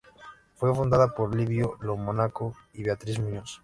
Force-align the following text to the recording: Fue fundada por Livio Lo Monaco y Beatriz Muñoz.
Fue 0.55 0.73
fundada 0.73 1.09
por 1.13 1.35
Livio 1.35 1.77
Lo 1.79 1.95
Monaco 1.95 2.55
y 2.73 2.81
Beatriz 2.81 3.19
Muñoz. 3.19 3.59